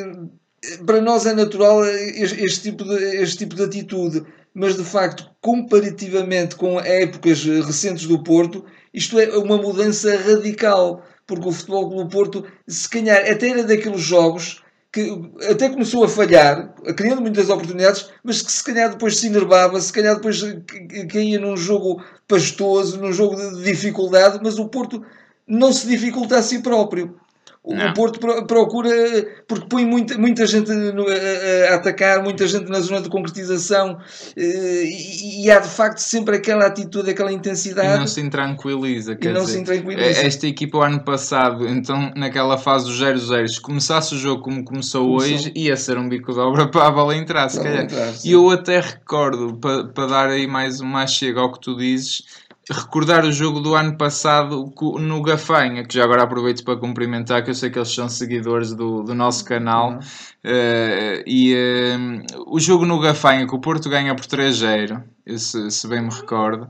para 0.84 1.00
nós 1.00 1.26
é 1.26 1.34
natural 1.34 1.84
este, 1.84 2.44
este, 2.44 2.62
tipo 2.70 2.84
de, 2.84 2.96
este 3.16 3.38
tipo 3.38 3.54
de 3.54 3.62
atitude 3.62 4.24
mas 4.54 4.76
de 4.76 4.84
facto, 4.84 5.30
comparativamente 5.40 6.56
com 6.56 6.80
épocas 6.80 7.44
recentes 7.44 8.06
do 8.06 8.22
Porto, 8.22 8.64
isto 8.92 9.18
é 9.18 9.36
uma 9.36 9.56
mudança 9.56 10.16
radical, 10.16 11.02
porque 11.26 11.48
o 11.48 11.52
Futebol 11.52 11.88
do 11.88 12.08
Porto, 12.08 12.44
se 12.66 12.88
calhar, 12.88 13.30
até 13.30 13.48
era 13.48 13.64
daqueles 13.64 14.00
jogos 14.00 14.62
que 14.92 15.10
até 15.50 15.70
começou 15.70 16.04
a 16.04 16.08
falhar, 16.08 16.74
criando 16.94 17.22
muitas 17.22 17.48
oportunidades, 17.48 18.10
mas 18.22 18.42
que 18.42 18.52
se 18.52 18.62
calhar 18.62 18.90
depois 18.90 19.16
se 19.16 19.26
enervava, 19.26 19.80
se 19.80 19.90
calhar 19.90 20.16
depois 20.16 20.42
caía 21.10 21.40
num 21.40 21.56
jogo 21.56 22.04
pastoso, 22.28 23.00
num 23.00 23.12
jogo 23.12 23.36
de 23.36 23.64
dificuldade, 23.64 24.38
mas 24.42 24.58
o 24.58 24.68
Porto 24.68 25.02
não 25.46 25.72
se 25.72 25.88
dificulta 25.88 26.36
a 26.36 26.42
si 26.42 26.58
próprio. 26.60 27.18
O. 27.64 27.76
Porto 27.94 28.18
procura, 28.44 28.90
porque 29.46 29.66
põe 29.68 29.86
muita, 29.86 30.18
muita 30.18 30.44
gente 30.48 30.68
a, 30.72 31.76
atacar, 31.76 32.20
muita 32.20 32.44
gente 32.48 32.68
na 32.68 32.80
zona 32.80 33.00
de 33.00 33.08
concretização 33.08 33.98
eh, 34.36 34.84
e, 34.84 35.44
e, 35.44 35.50
há 35.50 35.60
de 35.60 35.68
facto 35.68 35.98
sempre 35.98 36.38
aquela 36.38 36.66
atitude, 36.66 37.10
aquela 37.10 37.32
intensidade. 37.32 37.94
E 37.94 37.98
não 38.00 38.06
se 38.08 38.20
intranquiliza. 38.20 39.12
E 39.12 39.28
não 39.28 39.42
dizer, 39.42 39.52
se 39.52 39.58
intranquiliza. 39.60 40.26
Esta 40.26 40.48
equipa, 40.48 40.78
o 40.78 40.82
ano 40.82 41.04
passado, 41.04 41.68
então 41.68 42.10
naquela 42.16 42.58
fase 42.58 42.86
do 42.86 42.92
0-0, 42.92 43.46
se 43.46 43.60
começasse 43.60 44.12
o 44.12 44.18
jogo 44.18 44.42
como 44.42 44.64
começou, 44.64 45.06
começou, 45.06 45.36
hoje, 45.36 45.52
ia 45.54 45.76
ser 45.76 45.96
um 45.96 46.08
bico 46.08 46.32
de 46.32 46.40
obra 46.40 46.66
para 46.68 46.88
a 46.88 46.90
bola 46.90 47.16
entrar, 47.16 47.48
se 47.48 47.62
calhar. 47.62 47.84
Entrar, 47.84 48.12
e 48.24 48.32
eu 48.32 48.50
até 48.50 48.80
recordo, 48.80 49.56
para, 49.58 49.84
para 49.84 50.06
dar 50.08 50.28
aí 50.30 50.48
mais 50.48 50.80
uma 50.80 51.06
chega 51.06 51.38
ao 51.38 51.52
que 51.52 51.60
tu 51.60 51.76
dizes 51.76 52.24
recordar 52.70 53.24
o 53.24 53.32
jogo 53.32 53.60
do 53.60 53.74
ano 53.74 53.96
passado 53.96 54.72
no 55.00 55.22
Gafanha, 55.22 55.84
que 55.84 55.94
já 55.94 56.04
agora 56.04 56.22
aproveito 56.22 56.64
para 56.64 56.78
cumprimentar, 56.78 57.42
que 57.42 57.50
eu 57.50 57.54
sei 57.54 57.70
que 57.70 57.78
eles 57.78 57.92
são 57.92 58.08
seguidores 58.08 58.72
do, 58.74 59.02
do 59.02 59.14
nosso 59.14 59.44
canal. 59.44 59.92
Uhum. 59.92 59.98
Uh, 59.98 61.22
e 61.26 61.54
uh, 61.54 62.44
o 62.46 62.60
jogo 62.60 62.86
no 62.86 63.00
Gafanha, 63.00 63.46
que 63.46 63.54
o 63.54 63.60
Porto 63.60 63.88
ganha 63.88 64.14
por 64.14 64.24
3-0, 64.24 65.02
se, 65.36 65.70
se 65.70 65.88
bem 65.88 66.02
me 66.02 66.10
recordo. 66.10 66.68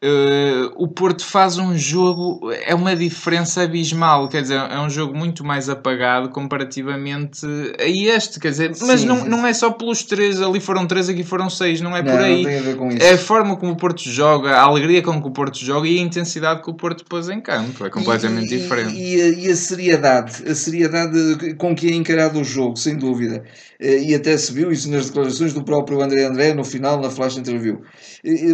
Uh, 0.00 0.70
o 0.76 0.86
Porto 0.86 1.24
faz 1.24 1.58
um 1.58 1.76
jogo, 1.76 2.52
é 2.52 2.72
uma 2.72 2.94
diferença 2.94 3.62
abismal, 3.62 4.28
quer 4.28 4.42
dizer, 4.42 4.54
é 4.54 4.78
um 4.78 4.88
jogo 4.88 5.12
muito 5.12 5.44
mais 5.44 5.68
apagado 5.68 6.30
comparativamente 6.30 7.44
a 7.80 7.84
este, 7.84 8.38
quer 8.38 8.50
dizer, 8.50 8.70
mas 8.80 9.00
Sim, 9.00 9.06
não, 9.06 9.24
não 9.24 9.44
é 9.44 9.52
só 9.52 9.72
pelos 9.72 10.04
três, 10.04 10.40
ali 10.40 10.60
foram 10.60 10.86
três, 10.86 11.08
aqui 11.08 11.24
foram 11.24 11.50
seis, 11.50 11.80
não 11.80 11.96
é 11.96 12.02
não, 12.02 12.12
por 12.12 12.20
aí. 12.20 12.46
A 12.46 13.04
é 13.06 13.12
a 13.14 13.18
forma 13.18 13.56
como 13.56 13.72
o 13.72 13.76
Porto 13.76 14.08
joga, 14.08 14.52
a 14.52 14.62
alegria 14.62 15.02
com 15.02 15.20
que 15.20 15.26
o 15.26 15.32
Porto 15.32 15.58
joga 15.58 15.88
e 15.88 15.98
a 15.98 16.02
intensidade 16.02 16.62
que 16.62 16.70
o 16.70 16.74
Porto 16.74 17.04
pôs 17.04 17.28
em 17.28 17.40
campo, 17.40 17.84
é 17.84 17.90
completamente 17.90 18.54
e, 18.54 18.58
diferente. 18.58 18.94
E, 18.94 19.16
e, 19.16 19.20
a, 19.20 19.28
e, 19.30 19.50
a, 19.50 19.56
seriedade, 19.56 20.48
a 20.48 20.54
seriedade 20.54 21.56
com 21.56 21.74
que 21.74 21.88
é 21.88 21.94
encarado 21.96 22.38
o 22.38 22.44
jogo, 22.44 22.76
sem 22.76 22.96
dúvida. 22.96 23.42
Eh, 23.80 24.10
e 24.10 24.14
até 24.14 24.36
se 24.36 24.52
viu 24.52 24.70
isso 24.70 24.88
nas 24.90 25.06
declarações 25.06 25.52
do 25.52 25.64
próprio 25.64 26.00
André 26.00 26.24
André 26.24 26.54
no 26.54 26.64
final, 26.64 27.00
na 27.00 27.10
flash 27.10 27.36
interview. 27.36 27.80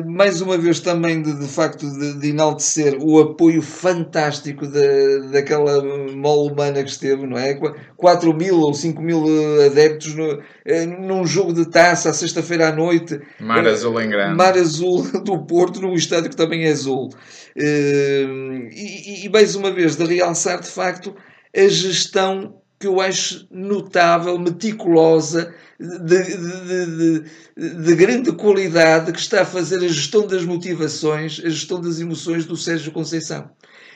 Mais 0.06 0.40
uma 0.40 0.56
vez 0.56 0.80
também 0.80 1.20
de 1.20 1.33
de, 1.38 1.46
facto 1.46 1.90
de, 1.90 2.18
de, 2.18 2.30
enaltecer 2.30 2.96
o 3.00 3.20
apoio 3.20 3.60
fantástico 3.62 4.66
de, 4.66 5.28
daquela 5.30 5.82
mole 6.14 6.52
humana 6.52 6.82
que 6.82 6.90
esteve, 6.90 7.26
não 7.26 7.36
é? 7.36 7.58
4 7.96 8.34
mil 8.34 8.60
ou 8.60 8.74
5 8.74 9.02
mil 9.02 9.24
adeptos 9.66 10.14
no, 10.14 10.42
eh, 10.64 10.86
num 10.86 11.26
jogo 11.26 11.52
de 11.52 11.68
taça 11.70 12.10
à 12.10 12.12
sexta-feira 12.12 12.68
à 12.68 12.72
noite. 12.72 13.20
Mar 13.40 13.66
Azul 13.66 14.00
em 14.00 14.08
grande. 14.08 14.36
Mar 14.36 14.56
Azul 14.56 15.02
do 15.24 15.44
Porto, 15.46 15.80
num 15.80 15.94
estádio 15.94 16.30
que 16.30 16.36
também 16.36 16.64
é 16.64 16.70
azul. 16.70 17.10
Eh, 17.56 18.24
e, 18.70 19.26
e 19.26 19.28
mais 19.28 19.54
uma 19.54 19.70
vez, 19.70 19.96
de 19.96 20.04
realçar 20.04 20.60
de 20.60 20.68
facto 20.68 21.14
a 21.56 21.68
gestão 21.68 22.63
que 22.84 22.88
eu 22.88 23.00
acho 23.00 23.48
notável, 23.50 24.38
meticulosa, 24.38 25.54
de, 25.80 26.22
de, 26.22 27.22
de, 27.56 27.82
de, 27.82 27.94
grande 27.94 28.30
qualidade 28.32 29.10
que 29.10 29.18
está 29.18 29.40
a 29.40 29.46
fazer 29.46 29.76
a 29.76 29.88
gestão 29.88 30.26
das 30.26 30.44
motivações, 30.44 31.40
a 31.42 31.48
gestão 31.48 31.80
das 31.80 31.98
emoções 31.98 32.44
do 32.44 32.58
Sérgio 32.58 32.92
Conceição. 32.92 33.50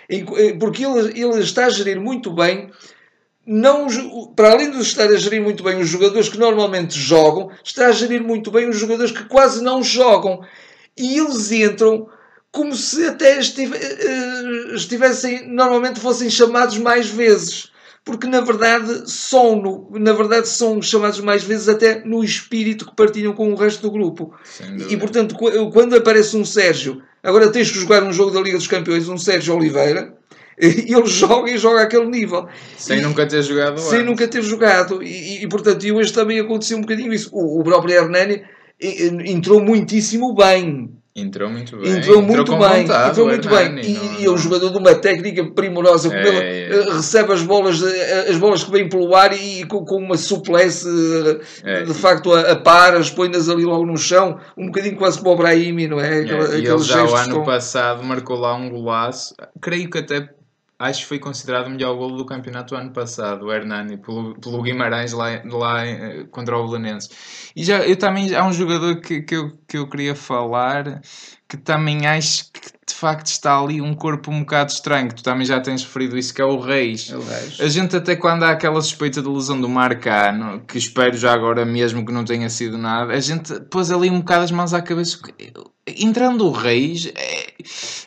Eh, 0.08 0.24
porque 0.58 0.86
ele, 0.86 1.20
ele 1.20 1.40
está 1.40 1.66
a 1.66 1.70
gerir 1.70 2.00
muito 2.00 2.32
bem, 2.32 2.70
não, 3.46 3.88
para 4.34 4.52
além 4.52 4.70
de 4.70 4.80
estar 4.80 5.06
a 5.06 5.16
gerir 5.16 5.42
muito 5.42 5.62
bem 5.62 5.78
os 5.78 5.88
jogadores 5.88 6.30
que 6.30 6.38
normalmente 6.38 6.98
jogam, 6.98 7.50
está 7.62 7.88
a 7.88 7.92
gerir 7.92 8.24
muito 8.24 8.50
bem 8.50 8.70
os 8.70 8.78
jogadores 8.78 9.12
que 9.12 9.24
quase 9.24 9.62
não 9.62 9.82
jogam. 9.82 10.40
E 10.96 11.18
eles 11.18 11.52
entram 11.52 12.08
como 12.50 12.74
se 12.74 13.04
até 13.04 13.38
eh, 13.38 14.74
estivessem, 14.74 15.46
normalmente 15.46 16.00
fossem 16.00 16.30
chamados 16.30 16.78
mais 16.78 17.06
vezes 17.08 17.67
porque 18.08 18.26
na 18.26 18.40
verdade 18.40 19.02
são 19.04 19.54
no, 19.60 19.90
na 19.98 20.14
verdade 20.14 20.48
são 20.48 20.80
chamados 20.80 21.20
mais 21.20 21.44
vezes 21.44 21.68
até 21.68 22.02
no 22.06 22.24
espírito 22.24 22.86
que 22.86 22.96
partilham 22.96 23.34
com 23.34 23.52
o 23.52 23.54
resto 23.54 23.82
do 23.82 23.90
grupo. 23.90 24.34
E 24.88 24.96
portanto, 24.96 25.36
quando 25.70 25.94
aparece 25.94 26.34
um 26.34 26.42
Sérgio, 26.42 27.02
agora 27.22 27.52
tens 27.52 27.70
que 27.70 27.78
jogar 27.78 28.02
um 28.02 28.10
jogo 28.10 28.30
da 28.30 28.40
Liga 28.40 28.56
dos 28.56 28.66
Campeões, 28.66 29.10
um 29.10 29.18
Sérgio 29.18 29.54
Oliveira, 29.54 30.16
ele 30.56 31.04
joga 31.04 31.50
e 31.50 31.58
joga 31.58 31.82
àquele 31.82 32.06
nível. 32.06 32.48
Sem 32.78 33.00
e, 33.00 33.02
nunca 33.02 33.26
ter 33.26 33.42
jogado. 33.42 33.78
Sem 33.78 33.98
antes. 33.98 34.06
nunca 34.06 34.26
ter 34.26 34.40
jogado. 34.40 35.02
E, 35.02 35.42
e, 35.42 35.46
portanto, 35.46 35.84
e 35.84 35.92
hoje 35.92 36.10
também 36.10 36.40
aconteceu 36.40 36.78
um 36.78 36.80
bocadinho 36.80 37.12
isso. 37.12 37.28
O, 37.30 37.60
o 37.60 37.62
próprio 37.62 37.94
Hernani 37.94 38.42
entrou 38.80 39.62
muitíssimo 39.62 40.34
bem. 40.34 40.97
Entrou 41.20 41.50
muito 41.50 41.76
bem. 41.76 41.96
Entrou 41.96 42.22
muito 42.22 42.40
entrou 42.42 42.58
bem. 42.58 42.82
Vontade, 42.82 43.10
entrou 43.10 43.26
muito 43.26 43.48
Hernani, 43.48 43.82
bem. 43.82 43.90
E, 43.90 44.22
e, 44.22 44.26
é 44.26 44.30
um 44.30 44.38
jogador 44.38 44.70
de 44.70 44.78
uma 44.78 44.94
técnica 44.94 45.44
primorosa. 45.44 46.08
Como 46.08 46.20
é, 46.20 46.28
ele 46.28 46.38
é. 46.38 46.70
Eh, 46.70 46.92
recebe 46.94 47.32
as 47.32 47.42
bolas, 47.42 47.82
eh, 47.82 48.26
as 48.30 48.36
bolas 48.36 48.64
que 48.64 48.70
vêm 48.70 48.88
pelo 48.88 49.14
ar 49.14 49.32
e 49.32 49.64
com, 49.64 49.84
com 49.84 49.96
uma 49.96 50.16
suplesse 50.16 50.88
é, 51.64 51.82
de 51.82 51.94
facto 51.94 52.32
a, 52.32 52.52
a 52.52 52.56
paras, 52.56 53.10
põe-nas 53.10 53.48
ali 53.48 53.64
logo 53.64 53.84
no 53.84 53.96
chão, 53.96 54.38
um 54.56 54.66
bocadinho 54.66 54.96
quase 54.96 55.18
como 55.18 55.32
o 55.32 55.36
Brahimi, 55.36 55.88
não 55.88 56.00
é? 56.00 56.20
Aquela, 56.20 56.54
é. 56.54 56.58
E 56.60 56.66
ele 56.66 56.78
já 56.82 57.04
o 57.04 57.14
ano 57.14 57.36
com... 57.36 57.44
passado 57.44 58.02
marcou 58.04 58.36
lá 58.38 58.54
um 58.54 58.70
golaço. 58.70 59.34
Creio 59.60 59.90
que 59.90 59.98
até 59.98 60.28
acho 60.78 61.00
que 61.00 61.06
foi 61.06 61.18
considerado 61.18 61.66
o 61.66 61.70
melhor 61.70 61.94
golo 61.96 62.16
do 62.16 62.26
campeonato 62.26 62.74
ano 62.74 62.92
passado, 62.92 63.46
o 63.46 63.52
Hernani, 63.52 63.96
pelo, 63.98 64.38
pelo 64.40 64.62
Guimarães 64.62 65.12
lá, 65.12 65.42
lá 65.44 65.84
eh, 65.86 66.24
contra 66.30 66.56
o 66.56 66.68
Belenenses. 66.68 67.50
E 67.56 67.64
já, 67.64 67.78
eu 67.86 67.96
também, 67.98 68.34
há 68.34 68.46
um 68.46 68.52
jogador 68.52 69.00
que, 69.00 69.22
que, 69.22 69.34
eu, 69.36 69.58
que 69.66 69.76
eu 69.78 69.88
queria 69.88 70.14
falar, 70.14 71.00
que 71.48 71.56
também 71.56 72.06
acho 72.06 72.52
que 72.52 72.60
de 72.86 72.94
facto 72.94 73.26
está 73.26 73.58
ali 73.58 73.80
um 73.80 73.94
corpo 73.94 74.30
um 74.30 74.40
bocado 74.40 74.70
estranho, 74.70 75.12
tu 75.12 75.22
também 75.22 75.46
já 75.46 75.60
tens 75.60 75.82
referido 75.82 76.16
isso, 76.16 76.34
que 76.34 76.42
é 76.42 76.44
o 76.44 76.58
Reis. 76.58 77.10
É 77.10 77.16
o 77.16 77.22
Reis. 77.22 77.60
A 77.60 77.68
gente 77.68 77.96
até 77.96 78.16
quando 78.16 78.42
há 78.42 78.50
aquela 78.50 78.80
suspeita 78.82 79.22
de 79.22 79.28
lesão 79.28 79.60
do 79.60 79.68
Marcano, 79.68 80.60
que 80.66 80.76
espero 80.76 81.16
já 81.16 81.32
agora 81.32 81.64
mesmo 81.64 82.04
que 82.04 82.12
não 82.12 82.24
tenha 82.24 82.50
sido 82.50 82.76
nada, 82.76 83.12
a 83.12 83.20
gente 83.20 83.60
pôs 83.70 83.90
ali 83.90 84.10
um 84.10 84.18
bocado 84.18 84.44
as 84.44 84.50
mãos 84.50 84.74
à 84.74 84.82
cabeça 84.82 85.18
entrando 85.96 86.46
o 86.46 86.50
Reis, 86.50 87.10
é, 87.14 87.46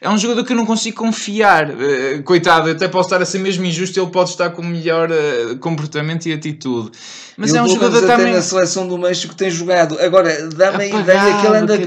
é, 0.02 0.10
um 0.10 0.18
jogador 0.18 0.44
que 0.44 0.54
eu 0.54 0.58
não 0.58 0.66
consigo 0.66 0.98
confiar. 0.98 1.70
Uh, 1.70 2.24
coitado, 2.24 2.70
até 2.70 2.88
posso 2.88 3.08
estar 3.08 3.22
a 3.22 3.26
ser 3.26 3.40
mesmo 3.40 3.66
injusto, 3.66 4.00
ele 4.00 4.12
pode 4.12 4.30
estar 4.30 4.50
com 4.52 4.62
melhor 4.62 5.10
uh, 5.10 5.58
comportamento 5.58 6.28
e 6.28 6.34
atitude. 6.34 6.92
Mas 7.38 7.56
é 7.56 7.62
um 7.62 7.68
jogador 7.68 8.06
também. 8.06 8.34
na 8.34 8.42
seleção 8.42 8.88
do 8.88 8.98
México 8.98 9.34
tem 9.34 9.50
jogado. 9.50 9.98
Agora, 10.00 10.50
dá-me 10.50 10.84
a 10.84 10.88
ideia 10.88 11.38
que 11.40 11.48
ele 11.48 11.58
anda 11.58 11.78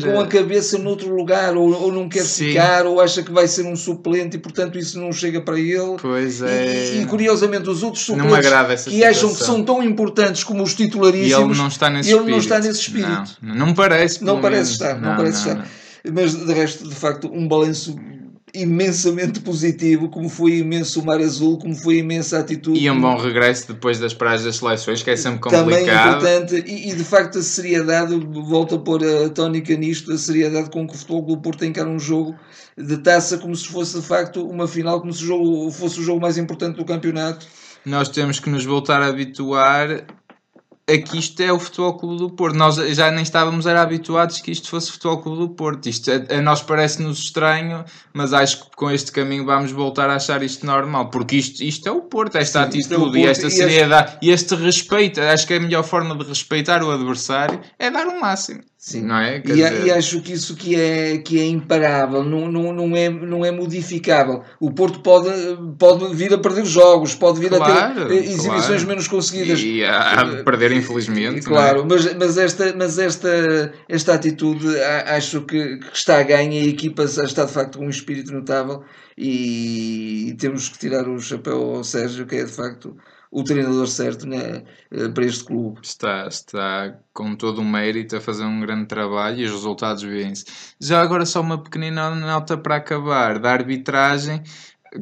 com 0.00 0.20
a 0.20 0.26
cabeça 0.26 0.78
noutro 0.78 1.03
lugar, 1.08 1.56
ou, 1.56 1.72
ou 1.72 1.92
não 1.92 2.08
quer 2.08 2.24
Sim. 2.24 2.48
ficar, 2.48 2.86
ou 2.86 3.00
acha 3.00 3.22
que 3.22 3.32
vai 3.32 3.46
ser 3.48 3.66
um 3.66 3.76
suplente 3.76 4.36
e 4.36 4.40
portanto 4.40 4.78
isso 4.78 5.00
não 5.00 5.12
chega 5.12 5.40
para 5.40 5.58
ele. 5.58 5.96
Pois 6.00 6.42
é. 6.42 6.96
E, 6.96 7.02
e 7.02 7.06
curiosamente, 7.06 7.68
os 7.68 7.82
outros 7.82 8.04
suplentes 8.04 8.84
que 8.84 9.04
acham 9.04 9.34
que 9.34 9.42
são 9.42 9.62
tão 9.62 9.82
importantes 9.82 10.44
como 10.44 10.62
os 10.62 10.74
titularíssimos, 10.74 11.30
e 11.30 11.50
ele 11.52 11.58
não 11.58 11.68
está 11.68 11.90
nesse 11.90 12.10
ele 12.10 12.18
espírito. 12.18 12.30
Não, 12.30 12.38
está 12.38 12.58
nesse 12.60 12.80
espírito. 12.80 13.36
não, 13.42 13.54
não 13.54 13.74
parece. 13.74 14.24
Não 14.24 14.40
parece 14.40 14.72
estar. 14.72 14.94
Não, 14.94 15.10
não 15.10 15.16
parece 15.16 15.48
estar. 15.48 15.68
Mas 16.12 16.34
de 16.34 16.52
resto, 16.52 16.86
de 16.86 16.94
facto, 16.94 17.30
um 17.32 17.48
balanço 17.48 17.98
imensamente 18.54 19.40
positivo, 19.40 20.08
como 20.08 20.28
foi 20.28 20.58
imenso 20.58 21.00
o 21.00 21.04
Mar 21.04 21.20
Azul, 21.20 21.58
como 21.58 21.74
foi 21.74 21.98
imensa 21.98 22.36
a 22.36 22.40
atitude. 22.40 22.78
E 22.78 22.88
um 22.88 23.00
bom 23.00 23.16
regresso 23.16 23.72
depois 23.72 23.98
das 23.98 24.14
praias 24.14 24.44
das 24.44 24.56
seleções, 24.56 25.02
que 25.02 25.10
é 25.10 25.16
sempre 25.16 25.40
complicado. 25.40 26.20
Também 26.20 26.38
importante, 26.38 26.70
e, 26.70 26.90
e 26.90 26.94
de 26.94 27.04
facto 27.04 27.38
a 27.38 27.42
seriedade, 27.42 28.14
volta 28.16 28.76
a 28.76 28.78
pôr 28.78 29.02
a 29.04 29.28
tónica 29.28 29.76
nisto, 29.76 30.12
a 30.12 30.18
seriedade 30.18 30.70
com 30.70 30.86
que 30.86 30.94
o 30.94 30.98
Futebol 30.98 31.22
do 31.22 31.36
Porto 31.38 31.64
encara 31.64 31.88
um 31.88 31.98
jogo 31.98 32.34
de 32.78 32.96
taça 32.98 33.38
como 33.38 33.54
se 33.56 33.66
fosse 33.66 34.00
de 34.00 34.06
facto 34.06 34.46
uma 34.46 34.68
final, 34.68 35.00
como 35.00 35.12
se 35.12 35.24
o 35.24 35.26
jogo, 35.26 35.70
fosse 35.72 35.98
o 35.98 36.02
jogo 36.02 36.20
mais 36.20 36.38
importante 36.38 36.76
do 36.76 36.84
campeonato. 36.84 37.46
Nós 37.84 38.08
temos 38.08 38.38
que 38.38 38.48
nos 38.48 38.64
voltar 38.64 39.02
a 39.02 39.08
habituar 39.08 40.06
é 40.86 40.98
que 40.98 41.18
isto 41.18 41.40
é 41.42 41.50
o 41.50 41.58
Futebol 41.58 41.94
Clube 41.94 42.18
do 42.18 42.30
Porto. 42.30 42.56
Nós 42.56 42.76
já 42.76 43.10
nem 43.10 43.22
estávamos 43.22 43.66
era 43.66 43.80
habituados 43.80 44.40
que 44.40 44.50
isto 44.50 44.68
fosse 44.68 44.90
o 44.90 44.92
Futebol 44.92 45.18
Clube 45.18 45.38
do 45.38 45.48
Porto. 45.48 45.88
Isto 45.88 46.10
a, 46.10 46.36
a 46.36 46.42
nós 46.42 46.62
parece-nos 46.62 47.18
estranho, 47.18 47.84
mas 48.12 48.32
acho 48.34 48.64
que 48.64 48.76
com 48.76 48.90
este 48.90 49.10
caminho 49.10 49.46
vamos 49.46 49.72
voltar 49.72 50.10
a 50.10 50.16
achar 50.16 50.42
isto 50.42 50.66
normal, 50.66 51.08
porque 51.08 51.36
isto, 51.36 51.62
isto 51.62 51.88
é 51.88 51.92
o 51.92 52.02
Porto, 52.02 52.36
esta 52.36 52.60
Sim, 52.60 52.66
atitude 52.66 52.94
é 52.94 52.98
Porto, 52.98 53.16
e 53.16 53.26
esta 53.26 53.50
seriedade 53.50 54.18
e 54.20 54.30
este 54.30 54.54
respeito. 54.54 55.20
Acho 55.20 55.46
que 55.46 55.54
a 55.54 55.60
melhor 55.60 55.84
forma 55.84 56.14
de 56.16 56.24
respeitar 56.24 56.82
o 56.82 56.90
adversário 56.90 57.60
é 57.78 57.90
dar 57.90 58.06
o 58.06 58.20
máximo. 58.20 58.62
Sim. 58.84 59.00
Não 59.00 59.16
é? 59.16 59.38
E, 59.38 59.40
dizer... 59.40 59.86
e, 59.86 59.90
acho 59.90 60.20
que 60.20 60.34
isso 60.34 60.54
que 60.54 60.78
é, 60.78 61.16
que 61.16 61.40
é 61.40 61.46
imparável, 61.46 62.22
não, 62.22 62.52
não, 62.52 62.70
não, 62.70 62.94
é, 62.94 63.08
não 63.08 63.42
é 63.42 63.50
modificável. 63.50 64.42
O 64.60 64.72
Porto 64.72 65.00
pode, 65.00 65.30
pode 65.78 66.14
vir 66.14 66.34
a 66.34 66.36
perder 66.36 66.66
jogos, 66.66 67.14
pode 67.14 67.40
vir 67.40 67.48
claro, 67.48 68.02
a 68.02 68.06
ter 68.06 68.24
exibições 68.24 68.66
claro. 68.66 68.86
menos 68.86 69.08
conseguidas. 69.08 69.58
E 69.58 69.80
de 69.80 70.42
perder, 70.42 70.72
infelizmente. 70.76 71.38
É? 71.38 71.42
Claro, 71.42 71.80
é? 71.80 71.84
mas, 71.84 72.14
mas, 72.14 72.38
esta, 72.38 72.74
mas 72.76 72.98
esta, 72.98 73.72
esta 73.88 74.14
atitude 74.14 74.66
acho 75.06 75.42
que, 75.42 75.78
que 75.78 75.96
está 75.96 76.18
a 76.18 76.22
e 76.22 76.58
a 76.58 76.66
equipa 76.66 77.04
está 77.04 77.44
de 77.44 77.52
facto 77.52 77.78
com 77.78 77.86
um 77.86 77.90
espírito 77.90 78.32
notável 78.32 78.84
e 79.16 80.36
temos 80.38 80.68
que 80.68 80.78
tirar 80.78 81.08
o 81.08 81.18
chapéu 81.20 81.76
ao 81.76 81.84
Sérgio, 81.84 82.26
que 82.26 82.36
é 82.36 82.44
de 82.44 82.52
facto 82.52 82.96
o 83.34 83.42
treinador 83.42 83.88
certo 83.88 84.28
né, 84.28 84.62
para 85.12 85.24
este 85.24 85.44
clube. 85.44 85.80
Está, 85.82 86.28
está 86.28 86.96
com 87.12 87.34
todo 87.34 87.60
o 87.60 87.64
mérito 87.64 88.16
a 88.16 88.20
fazer 88.20 88.44
um 88.44 88.60
grande 88.60 88.86
trabalho 88.86 89.40
e 89.40 89.44
os 89.44 89.50
resultados 89.50 90.04
vêm-se. 90.04 90.44
Já 90.80 91.02
agora 91.02 91.26
só 91.26 91.40
uma 91.40 91.60
pequenina 91.60 92.14
nota 92.14 92.56
para 92.56 92.76
acabar, 92.76 93.40
da 93.40 93.50
arbitragem 93.50 94.40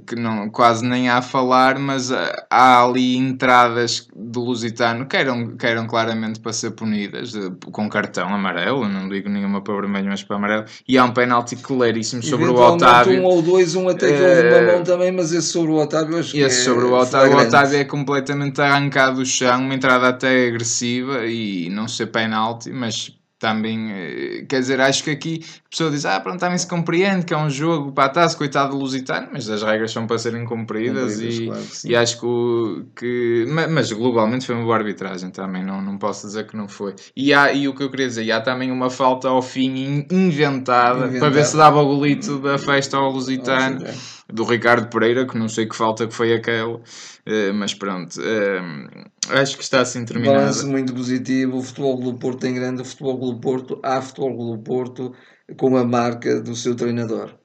que 0.07 0.17
não, 0.17 0.49
quase 0.49 0.85
nem 0.85 1.09
há 1.09 1.19
a 1.19 1.23
falar, 1.23 1.79
mas 1.79 2.11
eh, 2.11 2.47
há 2.51 2.83
ali 2.83 3.17
entradas 3.17 4.09
do 4.15 4.41
Lusitano 4.41 5.07
que 5.07 5.17
eram, 5.17 5.57
que 5.57 5.67
eram 5.67 5.87
claramente 5.87 6.41
para 6.41 6.53
ser 6.53 6.71
punidas 6.71 7.33
de, 7.33 7.51
com 7.71 7.89
cartão 7.89 8.35
amarelo, 8.35 8.89
não 8.89 9.09
digo 9.09 9.29
nenhuma 9.29 9.61
para 9.61 9.75
vermelho, 9.75 10.09
mas 10.09 10.23
para 10.23 10.37
amarelo, 10.37 10.65
e 10.89 10.97
há 10.97 11.05
um 11.05 11.13
penalti 11.13 11.57
claríssimo 11.57 12.23
sobre 12.23 12.47
o 12.47 12.55
Otávio. 12.55 13.21
Um 13.21 13.25
ou 13.25 13.43
dois, 13.43 13.75
um 13.75 13.89
até 13.89 14.07
que 14.13 14.23
houve 14.23 14.49
uma 14.49 14.73
mão 14.73 14.85
também, 14.85 15.13
mas 15.13 15.33
esse 15.33 15.49
sobre 15.49 15.73
o 15.73 15.77
Otávio 15.77 16.19
acho 16.19 16.37
esse 16.37 16.59
que 16.59 16.65
sobre 16.65 16.87
é 16.87 16.89
o 16.89 16.95
Otávio, 16.95 17.37
o 17.37 17.41
Otávio 17.41 17.79
é 17.79 17.85
completamente 17.85 18.61
arrancado 18.61 19.17
do 19.17 19.27
chão, 19.27 19.61
uma 19.61 19.75
entrada 19.75 20.09
até 20.09 20.49
agressiva 20.49 21.27
e 21.27 21.69
não 21.69 21.87
ser 21.87 22.07
penalti, 22.07 22.71
mas 22.71 23.13
também, 23.43 23.91
eh, 23.91 24.45
quer 24.49 24.61
dizer, 24.61 24.81
acho 24.81 25.03
que 25.03 25.11
aqui 25.11 25.45
a 25.67 25.69
pessoa 25.69 25.91
diz, 25.91 26.07
ah, 26.07 26.21
pronto, 26.21 26.39
também 26.39 26.57
se 26.57 26.67
compreende 26.69 27.27
que 27.27 27.35
é 27.35 27.37
um 27.37 27.51
jogo 27.51 27.91
para 27.91 28.05
a 28.05 28.09
taça, 28.09 28.39
coitado 28.39 28.71
do 28.71 28.79
Lusitano, 28.79 29.31
mas 29.33 29.51
as 29.51 29.65
regras 29.65 29.91
são 29.91 30.07
para 30.07 30.17
serem 30.17 30.45
cumpridas, 30.45 31.21
e, 31.21 31.47
claro 31.47 31.63
e, 31.85 31.97
acho 31.97 32.21
que, 32.21 32.85
que, 32.95 33.47
mas 33.69 33.91
globalmente 33.91 34.47
foi 34.47 34.55
uma 34.55 34.63
boa 34.63 34.77
arbitragem 34.77 35.31
também, 35.31 35.65
não, 35.65 35.83
não 35.83 35.99
posso 35.99 36.25
dizer 36.25 36.47
que 36.47 36.57
não 36.57 36.69
foi. 36.69 36.95
E, 37.17 37.35
há, 37.35 37.53
e 37.53 37.67
o 37.67 37.75
que 37.75 37.83
eu 37.83 37.91
queria 37.91 38.07
dizer, 38.07 38.23
e 38.23 38.31
há 38.31 38.41
também 38.41 38.71
uma 38.71 38.89
falta 38.89 39.29
ao 39.29 39.43
fim 39.43 40.07
inventada, 40.09 41.09
para 41.09 41.29
ver 41.29 41.45
se 41.45 41.57
dava 41.57 41.83
o 41.83 41.97
golito 41.97 42.39
da 42.39 42.59
festa 42.59 42.97
ao 42.97 43.11
Lusitano, 43.11 43.85
do 44.33 44.45
Ricardo 44.45 44.87
Pereira, 44.87 45.27
que 45.27 45.37
não 45.37 45.49
sei 45.49 45.67
que 45.67 45.75
falta 45.75 46.07
que 46.07 46.15
foi 46.15 46.33
aquela, 46.33 46.77
uh, 46.77 47.55
mas 47.55 47.75
pronto, 47.75 48.21
uh, 48.21 49.11
acho 49.29 49.57
que 49.57 49.63
está 49.63 49.81
assim 49.81 50.05
terminado. 50.05 50.39
Balanço 50.39 50.67
muito 50.69 50.95
positivo, 50.95 51.59
o 51.59 51.63
Futebol 51.63 52.01
do 52.01 52.19
Porto 52.19 52.41
tem 52.41 52.55
grande, 52.55 52.83
o 52.83 52.85
Futebol 52.85 53.35
do 53.35 53.41
Porto, 53.41 53.81
há 53.83 54.01
Futebol 54.03 54.57
do 54.57 54.63
Porto 54.63 55.15
com 55.57 55.77
a 55.77 55.85
marca 55.85 56.41
do 56.41 56.55
seu 56.55 56.75
treinador. 56.75 57.42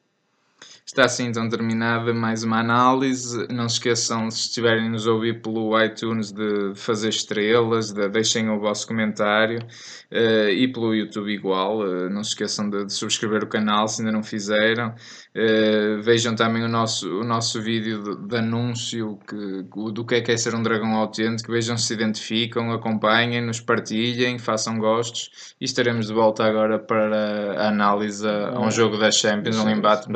Está 0.87 1.03
assim 1.03 1.25
então 1.25 1.49
terminada 1.49 2.13
mais 2.13 2.43
uma 2.43 2.61
análise. 2.61 3.45
Não 3.51 3.67
se 3.67 3.75
esqueçam, 3.75 4.31
se 4.31 4.47
estiverem 4.47 4.89
nos 4.89 5.05
ouvir 5.05 5.41
pelo 5.41 5.77
iTunes, 5.83 6.31
de 6.31 6.71
fazer 6.75 7.09
estrelas, 7.09 7.91
de, 7.91 8.07
deixem 8.07 8.49
o 8.49 8.57
vosso 8.57 8.87
comentário 8.87 9.59
uh, 9.59 10.49
e 10.49 10.65
pelo 10.71 10.95
YouTube 10.95 11.29
igual. 11.29 11.81
Uh, 11.81 12.09
não 12.09 12.23
se 12.23 12.29
esqueçam 12.29 12.69
de, 12.69 12.85
de, 12.85 12.93
subscrever 12.93 13.43
o 13.43 13.47
canal 13.47 13.89
se 13.89 14.01
ainda 14.01 14.13
não 14.13 14.23
fizeram. 14.23 14.95
Uh, 15.35 16.01
vejam 16.01 16.33
também 16.35 16.63
o 16.63 16.69
nosso, 16.69 17.19
o 17.19 17.23
nosso 17.23 17.61
vídeo 17.61 18.01
de, 18.01 18.27
de 18.29 18.37
anúncio 18.37 19.19
que, 19.27 19.91
do 19.91 20.05
que 20.05 20.15
é 20.15 20.21
que 20.21 20.31
é 20.31 20.37
ser 20.37 20.55
um 20.55 20.63
dragão 20.63 20.95
autêntico. 20.95 21.51
Vejam 21.51 21.77
se 21.77 21.93
identificam, 21.93 22.71
acompanhem, 22.71 23.45
nos 23.45 23.59
partilhem, 23.59 24.39
façam 24.39 24.79
gostos 24.79 25.53
e 25.59 25.65
estaremos 25.65 26.07
de 26.07 26.13
volta 26.13 26.45
agora 26.45 26.79
para 26.79 27.61
a 27.61 27.67
análise 27.67 28.25
a, 28.25 28.57
um 28.57 28.71
jogo 28.71 28.97
da 28.97 29.11
Champions, 29.11 29.57
um 29.57 29.69
embate 29.69 30.09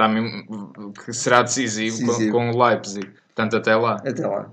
que 1.06 1.14
será 1.14 1.42
decisivo, 1.42 1.98
decisivo. 1.98 2.32
Com, 2.32 2.52
com 2.52 2.58
o 2.58 2.64
Leipzig. 2.64 3.10
Portanto, 3.28 3.58
até 3.58 3.76
lá. 3.76 3.96
Até 3.96 4.28
lá. 4.28 4.50